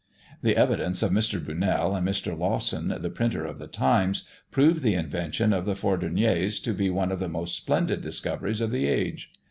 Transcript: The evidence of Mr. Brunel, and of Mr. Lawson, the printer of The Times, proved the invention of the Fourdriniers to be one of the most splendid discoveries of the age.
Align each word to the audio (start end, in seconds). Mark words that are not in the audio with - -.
The 0.41 0.57
evidence 0.57 1.03
of 1.03 1.11
Mr. 1.11 1.39
Brunel, 1.45 1.95
and 1.95 2.09
of 2.09 2.11
Mr. 2.15 2.35
Lawson, 2.35 2.87
the 3.01 3.11
printer 3.11 3.45
of 3.45 3.59
The 3.59 3.67
Times, 3.67 4.27
proved 4.49 4.81
the 4.81 4.95
invention 4.95 5.53
of 5.53 5.65
the 5.65 5.75
Fourdriniers 5.75 6.59
to 6.63 6.73
be 6.73 6.89
one 6.89 7.11
of 7.11 7.19
the 7.19 7.29
most 7.29 7.55
splendid 7.55 8.01
discoveries 8.01 8.61
of 8.61 8.71
the 8.71 8.87
age. 8.87 9.29